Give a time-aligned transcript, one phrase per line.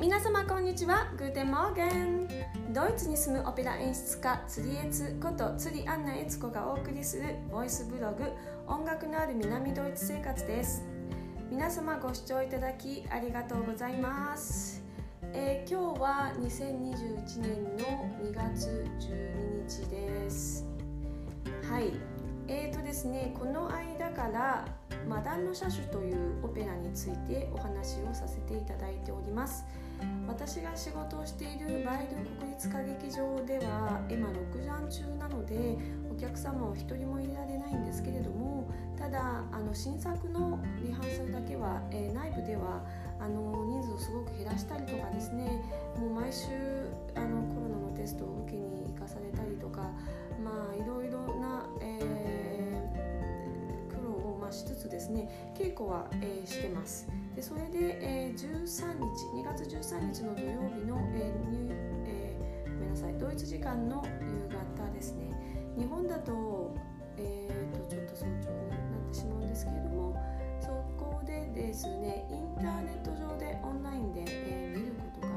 [0.00, 1.12] 皆様こんにちは。
[1.18, 2.26] Guten Morgen。
[2.72, 8.24] ドイツに住むオペラ演出家釣りエツこと釣りアンナエツコがお送りするボイスブログ
[8.66, 10.82] 音楽のある南ドイツ生活です。
[11.50, 14.82] 皆様ご視聴いただきありがとうございます。
[15.34, 17.84] えー、今日は2021年の
[18.22, 20.66] 2月12日です。
[21.70, 22.09] はい。
[22.52, 24.66] えーとですねこの間から
[25.08, 29.64] 「魔弾の射手」というオペラについてお話をさせていただいております。
[30.26, 35.76] 私が仕事をしているバイル国立歌劇場では今6時中なので
[36.10, 38.66] お客様を一人も入れられないんですけれども
[38.98, 42.82] ただあの新作のリハーサルだけは、えー、内部では
[43.18, 45.62] あの人数をすごく減らしたりとかですね
[45.98, 46.48] もう毎週
[47.14, 48.39] あのコロナのテストを
[55.10, 57.08] ね稽古は、えー、してます。
[57.34, 61.70] でそれで、えー、13日2月13日の土曜日の、えーニ
[62.06, 65.30] えー、ごめんなさいドイツ時間の夕方ですね。
[65.76, 66.74] 日本だと,、
[67.16, 70.16] えーと、ちょっと早朝になってしまうんですけれども
[70.60, 75.28] そこでですねインターネット上でオンラインで、え、見ることが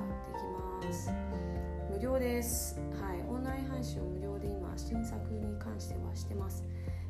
[0.82, 1.12] できます。
[1.92, 2.80] 無料です。
[3.00, 3.22] はい。
[3.30, 6.64] オンライン配信を無料で今新作に関してはしてます。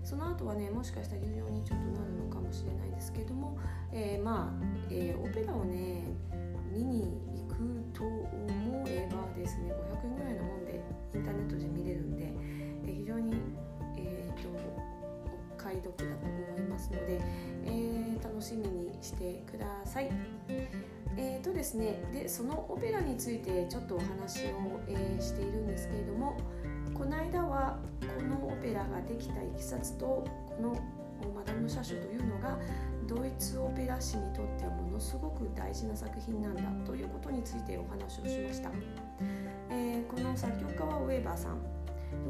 [0.04, 3.58] その後はねもしかしたら有料にちょっとなるのかもしれないですけども、
[3.92, 6.04] えー、まあ、えー、オペラをね
[6.72, 7.56] 見に行く
[7.94, 10.82] と思えばですね500円ぐらいのもんで
[11.16, 12.34] インターネットで見れるんで、
[12.86, 13.34] えー、非常に、
[13.98, 17.22] えーと、お買い得だと思いますので、
[17.66, 20.10] え楽しみにしてください。
[21.16, 26.36] えーとですね、でそのオペラについてちょっとお話を、えしているんですけれども
[26.94, 30.26] この間はこのペラができたいきさつとこ
[30.62, 30.70] の
[31.36, 32.58] マダム・シャシュというのが
[33.08, 38.72] ドイツオペラ史にとってはものすごく大事な作品なんだということについてお話をしました、
[39.70, 41.60] えー、この作曲家はウェーバーさん。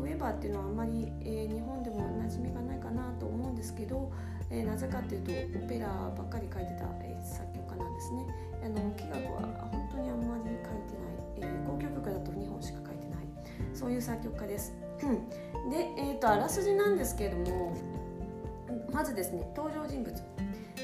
[0.02, 4.12] ウェーバーっていうのはあんまり、えー、日本でも馴染みがないかなと思うんですけど、
[4.50, 8.26] えー、なぜかっていうとオペラばっかり書いてた、え作曲家なんですね。
[8.64, 13.28] あの器楽は本当にあんまり書いてない、え交響曲だと2本しか書いてない。
[13.74, 14.83] そういう作曲家です。
[15.00, 17.76] で、えーと、あらすじなんですけれども
[18.92, 20.14] まずですね登場人物。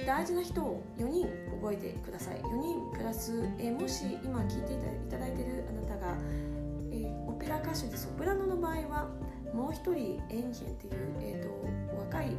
[0.05, 1.27] 大事な人を4人
[1.61, 2.41] 覚えてください。
[2.41, 4.77] 4人プラス、えー、もし今聞いてい
[5.09, 6.17] ただいているあなたが、
[6.91, 9.09] えー、オペラ歌手でソプラノの場合は
[9.53, 12.31] もう一人エンジェンっていう、えーと、若い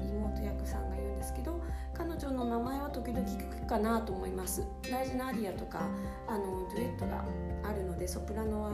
[0.00, 4.66] 妹役さんがいるんですけど彼女の名前は時々聞くかなと思います。
[4.90, 5.88] 大事なアリアとか
[6.26, 7.24] あのデュエットが
[7.62, 8.70] あるのでソプラノは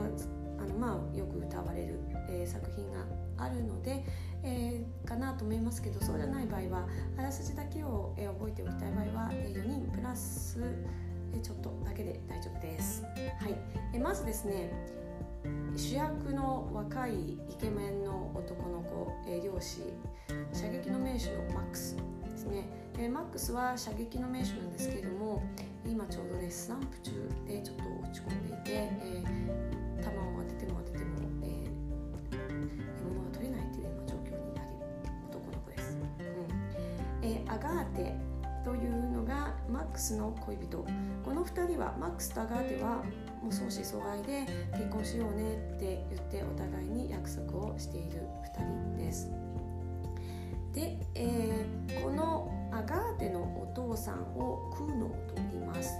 [0.60, 1.98] あのまあよく歌われる、
[2.28, 3.04] えー、作品が
[3.38, 4.04] あるので、
[4.42, 10.60] えー、かなと思いますけどそうじゃない場合はあらすじだけを、えー、覚えておきたい場合は、えー、4人プラス、
[11.32, 13.02] えー、ちょっとだけで大丈夫です。
[13.02, 13.56] はい、
[13.94, 14.70] えー、まずですね
[15.74, 19.80] 主役の若いイケメンの男の子、えー、漁師
[20.52, 21.96] 射撃の名手のマックス
[22.30, 25.42] ですね、えー、マックスは射撃の名手なんですけれども
[25.86, 27.12] 今ちょうどねスランプ中
[27.46, 31.10] でちょっと落ち込んでいて、えー球を当てても当てても、
[31.42, 32.36] えー、
[32.98, 34.68] 獲物が取れないというような状況になる
[35.30, 37.28] 男の子です、うん。
[37.28, 38.14] えー、アガーテ
[38.64, 40.84] というのがマックスの恋人。
[41.24, 43.02] この2人はマックスとアガーテは
[43.42, 48.22] もう相思相愛で結婚しようねって言ってお互いに約束をしている
[48.56, 49.30] 2人です。
[50.72, 55.98] で、えー、このアガーテのお父さんをクーノーと言います。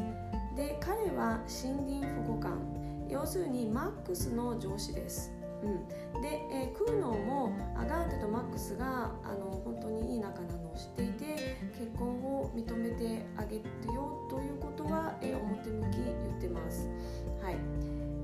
[0.57, 2.80] で彼は森林保護官。
[3.11, 5.33] 要するにマックスの上司です。
[5.63, 16.89] うん、で、えー、クーノーもアガーテとマックスがあの本当にいい仲なのを知っていて結婚を認めてあげるよということは、えー、表向き言ってます。
[17.43, 17.57] はい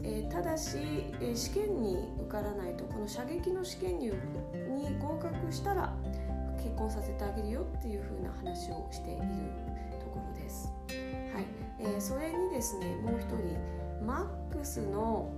[0.02, 0.78] えー、ただし、
[1.20, 4.12] え試験に受からないとこの射撃の試験にに
[5.00, 5.92] 合格したら
[6.58, 9.20] 結婚させてあげるよっていうふうな話をしている
[9.98, 10.72] ところです。
[11.34, 11.44] はい
[11.80, 13.59] えそれにですねもう一人
[14.06, 15.32] マックスの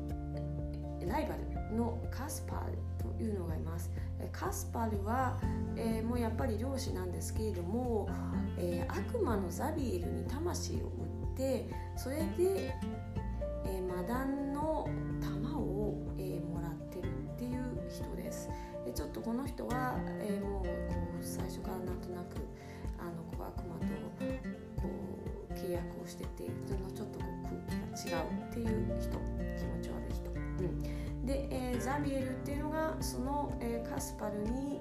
[1.06, 1.36] ライバ
[1.70, 3.90] ルのカスパルというのがいます。
[4.32, 5.38] カスパルは、
[5.76, 8.08] えー、もうやっぱり漁師なんですけれども、
[8.58, 12.74] えー、悪魔のザビエルに魂を売ってそれで、
[13.64, 14.88] えー、マダンの
[15.20, 18.50] 玉を、えもらってるっていう人です。
[18.84, 20.68] でちょっとこの人は、えもうこ
[21.20, 22.36] う最初からなんとなく
[22.98, 23.86] あのこう悪魔と
[24.82, 28.66] こう契約をしててそのちょっとこう違うっていう
[28.98, 34.80] 人気持ち悪い人、うん、で、えー、ザビエルっていうのがその、えー、カスパルに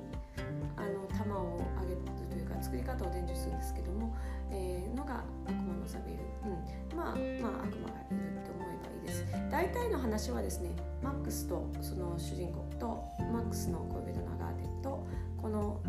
[0.75, 4.15] あの玉をあげるというか作り方を伝授するんですけども、
[4.51, 9.25] えー、のが悪魔のザビエル、うん、まあまあ悪魔がいると思えばいいです。
[9.49, 10.69] 大体の話はですね
[11.01, 15.05] マックスとその主人公とマックスの恋人のアガーテと
[15.41, 15.79] この、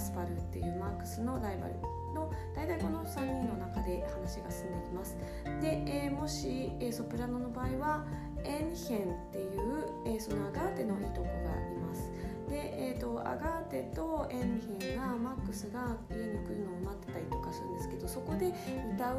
[0.00, 1.74] スパルっていうマックスのライバル
[2.14, 5.16] の大体この3人の中で話が進んでいきます。
[5.60, 8.04] で、えー、もし、えー、ソプラノの場合は
[8.44, 12.10] エンヘンっていう、えー、そのアガーテのいとこがいます。
[12.48, 18.52] で、えーと、アガーテとエンヘンがマックスが家に来るのを待ってたりとかするんですけどそこで
[18.96, 19.18] 歌う、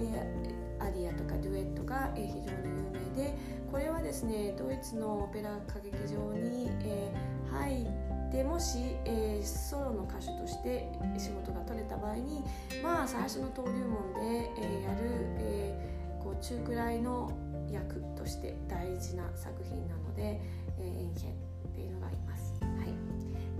[0.00, 2.70] えー、アリアとかデュエットが、えー、非常に
[3.14, 3.36] 有名で
[3.70, 8.03] これはですねドイツのオペラ歌劇場に、えー、入って
[8.34, 12.42] でもし、えー、ソロの歌手として仕事が取れた場合に
[12.82, 14.98] まあ最初の登竜門で、えー、やる、
[15.38, 17.30] えー、こう中くらいの
[17.70, 20.40] 役として大事な作品なので、
[20.80, 21.32] えー、エンヘン
[21.68, 22.54] っていうのがいます。
[22.60, 22.68] は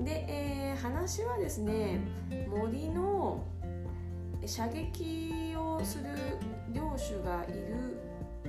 [0.01, 2.01] い、で、えー、話はですね
[2.49, 3.45] 森の
[4.45, 6.05] 射撃をする
[6.73, 7.97] 領主がいる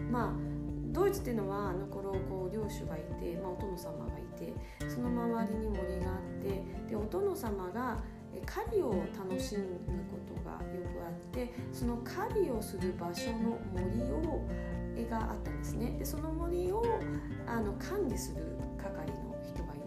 [0.10, 0.65] まあ
[0.96, 4.54] ドイツっていうのはあの頃こう領主がいて、まあ、お殿様がいて
[4.90, 7.98] その周りに森があってでお殿様が
[8.46, 9.64] 狩りを楽しむ
[10.10, 14.42] ことがよくあってその狩りをする場所の森を
[15.10, 15.92] があったんですね。
[16.00, 16.82] でその森を
[17.46, 19.12] あの管理する係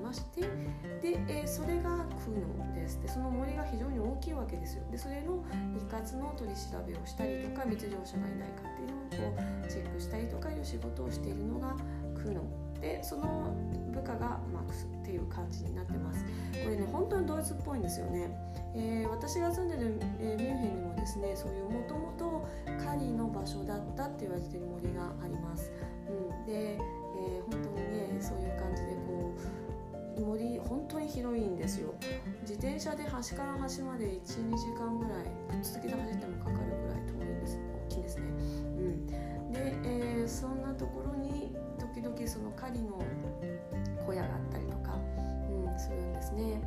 [0.09, 3.01] ましてで、えー、それが空のです。
[3.03, 4.85] でその森が非常に大きいわけですよ。
[4.91, 5.45] でそれの
[5.77, 11.77] 一括の取り調べをしたりとか密漁者がいないかっていうのをこうチェックしたりとかいう仕事をしているのが
[12.17, 12.43] 空の。
[12.81, 13.53] でその
[13.91, 16.25] 部下がマックスっていう感じになってます。
[16.65, 18.31] これね本当にドイツっぽいんですよね、
[18.75, 22.49] えー、私が住んでる、えー、ミュンヘンにもですねそういうもともと
[22.85, 25.73] 狩りの場所だったって言われてる森があります、
[26.09, 26.79] うん、で、
[30.88, 31.94] 当に広いんですよ。
[32.43, 37.58] 自転車で端から端まで12時間ぐらい続けて走ってもかかるぐらい遠いんです。
[37.87, 39.06] 大きいんですね、うん、
[39.52, 43.02] で、えー、そんなところに時々その狩りの
[44.06, 44.94] 小屋があったりとか、
[45.50, 46.61] うん、するんですね。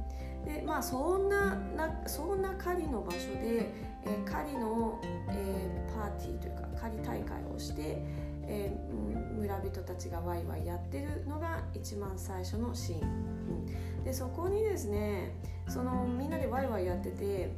[0.45, 3.71] でまあそんななそんな狩りの場所で、
[4.05, 8.01] えー、狩りの、えー、パーティーというか狩り大会をして、
[8.43, 13.65] えー、村人たちがワイワイやってるのが一番最初のシーン、うん、
[14.03, 15.35] でそこにですね
[15.67, 17.53] そのみんなでワイワイやってて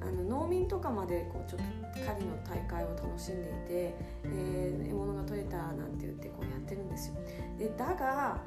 [0.00, 3.94] あの農民とかまでこうちょっと狩りの大会を楽しんでいて、
[4.24, 7.14] えー、獲物が取れたなんて言ってこうやってるんですよ。
[7.58, 8.40] でだが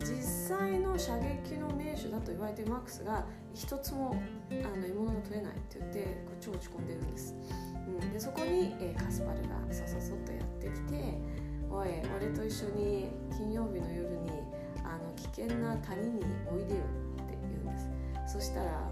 [0.00, 4.20] 実際の射撃の名手だと言われてるマックスが一つも
[4.50, 7.34] あの獲物が取れないって言って超落ち込んでるんです、
[7.86, 11.18] うん、でそこに、えー、カスパルがそそそっとやってきて
[11.70, 14.21] 「おい俺と一緒に金曜日の夜に
[15.34, 16.80] 危険な谷においでよ」
[17.22, 17.78] って言うんで
[18.26, 18.82] すそしたらあ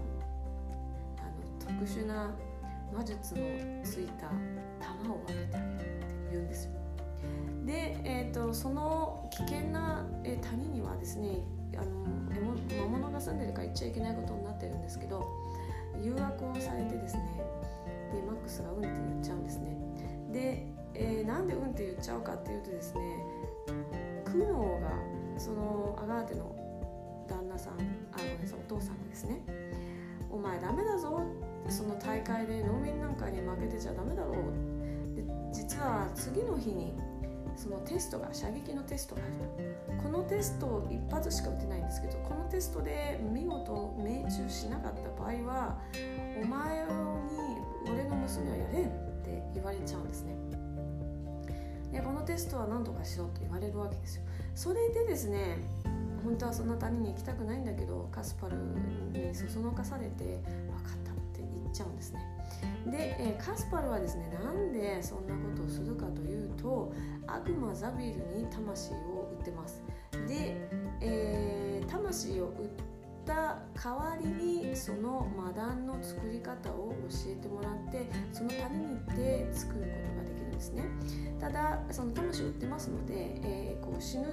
[1.23, 2.31] の特殊な
[2.93, 3.41] 魔術の
[3.83, 4.27] ついた
[4.79, 6.71] 玉をあげてあげるって言うんですよ。
[7.65, 11.39] で、えーと、その危険な、え谷にはですね
[11.77, 15.25] あの魔物が住んでるから言っちゃいけないことになってるんですけど
[16.01, 17.23] 誘惑をされてですね
[18.11, 19.77] でマックスが「うん」って言っちゃうんですね。
[20.31, 23.01] で、えー、なんで「うん」って言っちゃうかっていうとですね
[24.25, 24.89] クノーが
[25.41, 26.55] そのアガーテの？
[27.27, 29.39] 旦那さんあごめんなさいお父さんがですね
[30.29, 31.21] 「お前ダメだぞ」
[31.69, 35.15] その大会で農民なんかに負けてちゃダメだろう。
[35.15, 35.23] で
[35.53, 36.93] 実は次の日に
[37.55, 39.31] そのテストが射撃のテストがある。
[39.97, 45.77] とこのテスト一発しか打てないんですけどこのテストで見事命中しなかった場合は
[46.43, 46.89] お前に
[47.89, 48.89] 俺の娘はやれんっ
[49.23, 50.35] て言われちゃうんですね。
[51.93, 54.23] でこのテストは何とかしろと言われるわけですよ。
[54.55, 55.57] それでですね
[56.23, 60.33] 本当はそんな谷に行きたくないんだけどカスパルにそそのかされて分
[60.83, 62.19] かったって言っちゃうんですね。
[62.85, 66.93] で、え、カスパルはですねなんでそんなことをするかというと
[67.27, 69.83] 悪魔ザビルに魂を売ってます。
[70.27, 70.55] で、
[71.01, 72.53] えー、魂を売っ
[73.25, 80.30] た代わりにその魔弾の作り方を教えてもらってその谷に行って作ることができるん
[80.61, 80.83] ですね。
[81.39, 83.13] ただその魂を売ってますので、
[83.43, 84.27] えー、こう死ぬ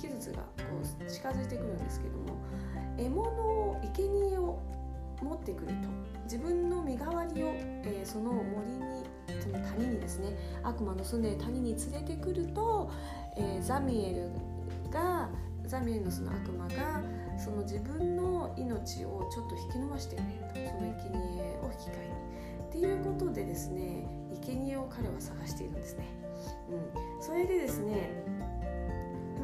[0.00, 2.38] 期日がこう近づいてくるんですけども
[2.96, 4.62] 獲物を生贄を
[5.20, 5.74] 持ってくると
[6.24, 9.04] 自分の身代わりを、えー、その森に
[9.40, 10.28] その谷にですね
[10.62, 12.88] 悪魔の住んでいる谷に連れてくると、
[13.36, 15.28] えー、ザミエルが
[15.66, 17.02] ザミエルのその悪魔が
[17.36, 20.18] その自分の命をちょっと引き伸ばしてく
[20.54, 21.18] れるとその生贄
[21.62, 22.18] を引き換えに。
[22.68, 24.06] っていうことでですね
[24.48, 26.06] 生贄を彼は探しているんですね。
[26.70, 28.10] うん、それでですね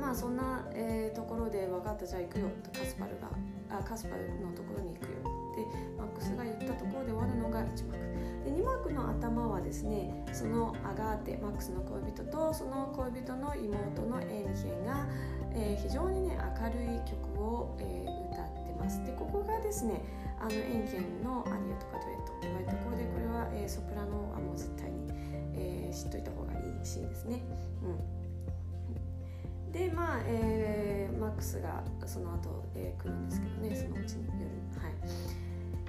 [0.00, 2.49] まあそんな、えー、ところで分かったじゃあ行くよ。
[2.62, 3.28] とカスパルが
[3.70, 5.34] あカスパルのところに行くよ。
[5.52, 7.99] ってマックスが言ったところで終わるのが1幕。
[8.44, 15.06] で2幕の頭はですねそのアガーテマックスの恋人とその恋人の妹のエンヒェンが、
[15.54, 18.24] えー、非常にね明るい曲を、えー、歌
[18.75, 19.04] ます。
[19.04, 20.02] でここがですね
[20.40, 25.09] あのエンヒェンのアリアとかデュエットって言われたところでこれは、えー、ソプラノはもう絶対に、
[25.54, 27.43] えー、知っといた方がいいシーンですね。
[27.83, 27.88] う
[29.71, 29.73] ん。
[29.73, 34.35] でまあ、えー、マックスがその後、えー、来るんですけどねそのうちに夜
[34.81, 34.95] はい。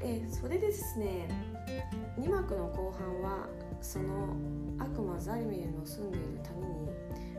[0.01, 1.27] えー、それでですね
[2.19, 3.47] 2幕の後半は
[3.81, 4.35] その
[4.79, 6.89] 悪魔ザリミルの住んでいる谷に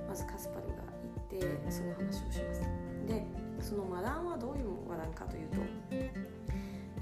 [0.09, 2.63] まずカスパルが行ってその話をします。
[3.07, 3.25] で
[3.61, 5.57] そのマダンはどういうマダンかというと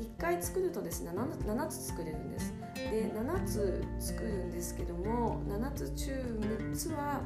[0.02, 2.54] 1回作るとですね 7, 7つ作れるんです。
[2.74, 7.20] で7つ作るんですけども7つ中6つは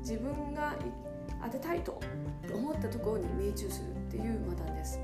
[0.00, 0.74] 自分が
[1.44, 2.00] 当てたいと
[2.52, 5.00] 思ったところに命中するっていうマダンです。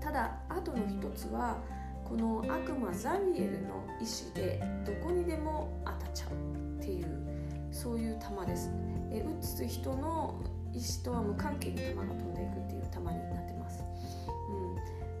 [0.00, 1.56] ただ後の一つは
[2.04, 7.08] この悪魔ザビエルの意志でどこにでも当たっちゃうっていう
[7.70, 8.70] そういう球です。
[9.10, 10.34] え打つ人の
[10.74, 13.84] 意志とは無関係に球が飛んでいくっていう球になってます、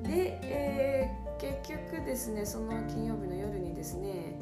[0.00, 4.38] ん、で、えー、結局ですねその金曜日の夜にですね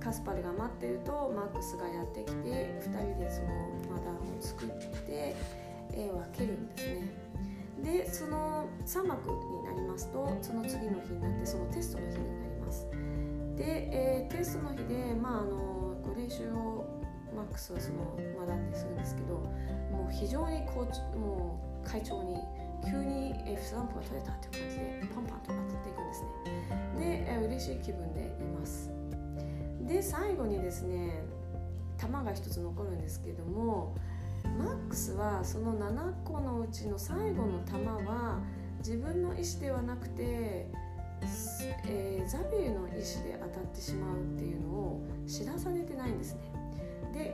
[0.00, 3.48] カスパルが待ってるとマックスがやってきて2人でその
[3.90, 5.34] マダンを作って
[5.92, 7.24] 絵を分けるんですね。
[7.82, 12.86] でその3幕になりますとその次の日になってそのテストの日になります。
[13.56, 16.73] で、えー、テストの日でまああのご練習を
[17.44, 22.36] ックスはそのマダンでするんですけどもう非常にこうもう会長に
[22.84, 26.28] 急に F スランプが取れたっていう感じでパンパンと当たっていくんですね
[26.98, 28.90] で、え、嬉しい気分でいます
[29.80, 31.22] で最後にですね
[31.96, 33.94] 玉が1つ残るんですけども
[34.58, 38.40] マックスはその7個のうちの最後の玉は
[38.78, 40.68] 自分の意思ではなくて、
[41.86, 46.40] えー、ザビエルの意思で当たってしまうっていうのを知らされてないんですね。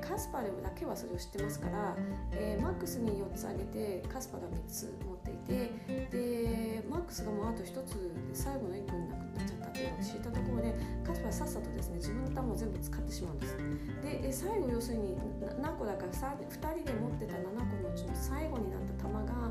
[0.00, 1.96] カスパルだけはそれを知ってますから、
[2.32, 10.74] えー、マックスに4つあげてカスパルは3つ持っていてでマックスがもうあと1つ最後の1個になくなっちゃったっていうのを知ったところで
[11.06, 13.56] カスパルさっさとですね自分の球を全部使ってしまうんです。
[14.02, 15.16] でえ最後要するに
[15.60, 19.50] 何個だから2人で持ってた7個のうちの最後になった球が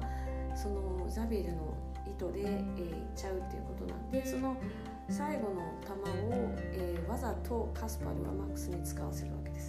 [0.56, 1.74] そのザビエルの
[2.06, 4.56] 糸で、えー、いっちゃうっていうことなんでその
[5.10, 9.69] 最後の球を、えー、わざとカスパルはマックスに使わせるわけです。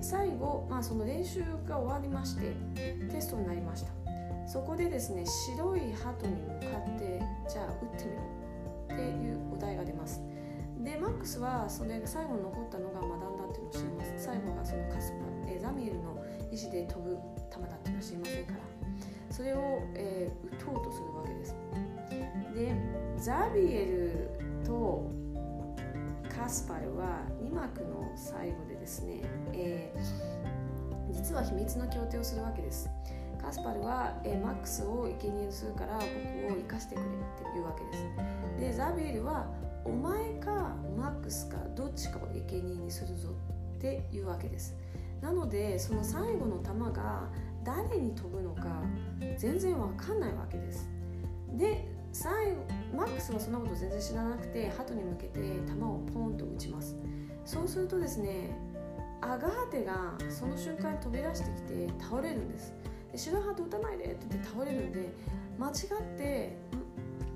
[0.00, 2.54] 最後、まあ、その練習が終わりまして
[3.10, 3.92] テストになりました。
[4.46, 8.22] そこでですね白い鳩に向かってじゃあ打ってみろ
[8.84, 10.22] っていうお題が出ます。
[10.80, 14.12] でマックスはそれ最後に残ったのがマダンだっていうのを知ります。
[14.16, 17.18] 最後がそのカスパえザミエルの意思で飛ぶ
[17.50, 18.58] 球だっていうのは知りませんから。
[19.30, 19.58] それを、
[19.94, 21.54] えー、打とうとするわけです。
[22.54, 22.74] で
[23.18, 24.30] ザビエル
[24.64, 25.10] と
[26.38, 29.22] カスパルは2幕の最後でですね、
[31.38, 32.90] は秘密の協定をするわけです。
[33.40, 38.60] カスパルは、え、マックスを生贄にするから僕を生かしてくれっていうわけです。
[38.60, 39.46] でザビエルは
[39.84, 43.28] お前かマックスかどっちかを生贄にするぞ
[43.76, 44.76] っていうわけです。
[45.20, 47.28] なのでその最後の弾が
[47.64, 48.82] 誰に飛ぶのか
[49.36, 50.88] 全然わかんないわけです。
[51.54, 52.66] で最後
[52.96, 56.96] マックスはそんなこと全然知らなくて鳩に向けて弾をポンと撃ちます。
[57.44, 58.50] そうするとですね
[59.68, 62.72] アガーテがその瞬間飛び出してきて倒れるんです
[63.12, 65.12] で白鳩撃たないでって言って倒れるんで
[65.58, 65.74] 間違っ
[66.16, 66.56] て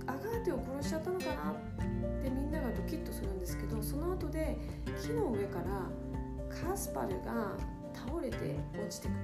[0.07, 4.57] アガーテを殺しちゃったのかなってみんながドキッとするんですけどその後で
[5.03, 7.57] 木の上からカスパルが
[7.95, 8.37] 倒れて
[8.75, 9.17] 落ちてくる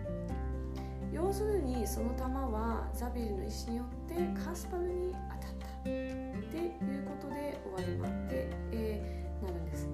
[1.13, 9.89] 要するにその弾はザビエルの意思によってカスパルに当たったっていうことで終わりまで、えー、なるんです。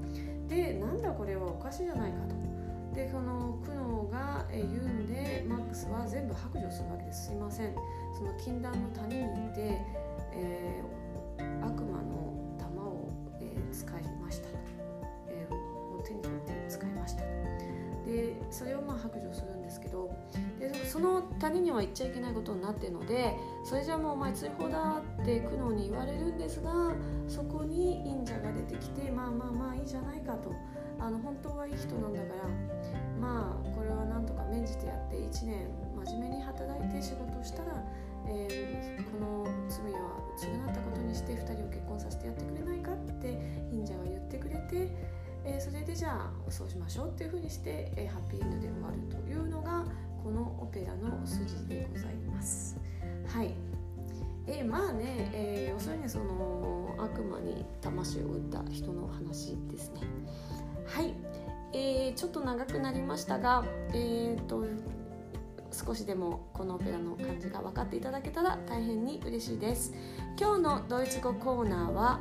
[0.48, 2.43] でなんだこれはおかしいじゃないかと。
[2.94, 7.26] でこの苦悩が言うんでマックスは全部白状するわけです。
[7.26, 7.74] すいません。
[8.14, 9.80] その禁断の谷に行って、
[10.32, 13.08] えー、悪魔の玉を、
[13.40, 14.58] えー、使いましたと、
[15.28, 17.22] えー、を手に取って使いました
[18.06, 20.14] でそれをまあ白状するんですけど
[20.60, 23.34] でその谷には行っちゃいけないことになってるので
[23.64, 26.92] それじゃもうお前追放だって苦悩に言われるんですが
[27.26, 30.52] そこに忍者が出てきてまあまあまあいいじゃないかと。
[31.00, 32.48] あの本当はいい人なんだから
[36.94, 37.84] て仕事をしたら、
[38.26, 43.38] えー、この罪は償ったことにして2人を結婚させてやってくれないかって
[43.70, 44.88] 忍者が言ってくれて、
[45.44, 49.84] えー、それでじゃあそうしましょうっていうふうにして、えー、ハッピーエンドで終わるというのが
[50.22, 52.78] このオペラの筋でございます。
[53.26, 53.54] はい。
[54.46, 60.00] えでまあね、えー、要するにその悪魔に魂を打った人の話ですね。
[60.86, 61.14] はい、
[61.72, 64.64] えー、ちょっと長くなりましたがえっ、と
[65.74, 69.92] 少しでもこのオペラの感じが分かっていただけたら大変に嬉しいです。
[70.38, 72.20] 今日のドイツ語コーナーは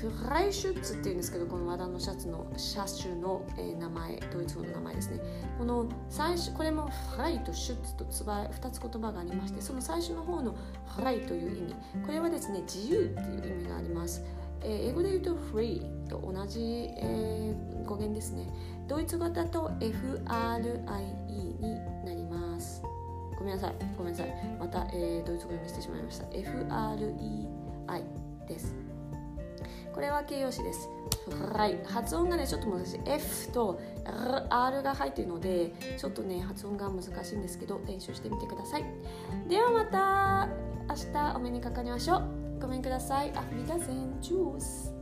[0.00, 5.20] フライシュッツっていうんですけどこの和田のシャツの車種の、え、名前ドイツ語の名前ですね。
[5.58, 10.54] この最初これもフライとシュッツとつば2つ言葉がありましてその最初の方の
[10.96, 11.74] フライという意味。
[12.04, 13.08] これはですね自由っ
[13.40, 14.24] ていう意味があります。
[14.62, 17.54] え、英語で言うと free と同じ、え、
[17.86, 18.46] 語源ですね。
[18.86, 20.84] ドイツ語だと FRIE
[21.28, 21.60] に
[22.04, 22.82] なります。
[23.38, 23.74] ごめんなさい。
[23.96, 24.56] ごめんなさい。
[24.58, 26.26] また、え、ドイツ語読みしてしまいました。
[26.26, 27.46] FREI
[28.46, 28.74] です。
[29.92, 30.88] これは形容詞です。
[31.52, 33.00] はい、発音がねちょっと難しい。
[33.04, 33.80] F と
[34.48, 38.84] R が入っているのでちょっとね発音が難しいんですけど練習してみてください。
[39.48, 40.48] ではまた
[40.88, 42.37] 明日お目にかかりましょう。
[42.60, 43.30] Komen kudasai.
[43.36, 44.20] Auf Wiedersehen.
[44.20, 44.92] Tschüss.